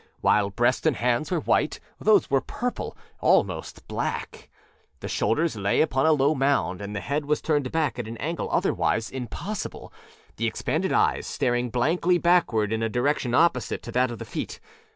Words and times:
While 0.21 0.49
breast 0.49 0.87
and 0.87 0.95
hands 0.95 1.29
were 1.29 1.41
white, 1.41 1.79
those 1.99 2.27
were 2.27 2.41
purpleâalmost 2.41 3.83
black. 3.87 4.49
The 4.99 5.07
shoulders 5.07 5.55
lay 5.55 5.79
upon 5.79 6.07
a 6.07 6.11
low 6.11 6.33
mound, 6.33 6.81
and 6.81 6.95
the 6.95 7.01
head 7.01 7.25
was 7.25 7.39
turned 7.39 7.71
back 7.71 7.99
at 7.99 8.07
an 8.07 8.17
angle 8.17 8.49
otherwise 8.51 9.11
impossible, 9.11 9.93
the 10.37 10.47
expanded 10.47 10.91
eyes 10.91 11.27
staring 11.27 11.69
blankly 11.69 12.17
backward 12.17 12.73
in 12.73 12.81
a 12.81 12.89
direction 12.89 13.35
opposite 13.35 13.83
to 13.83 13.91
that 13.91 14.09
of 14.09 14.17
the 14.17 14.25
feet. 14.25 14.59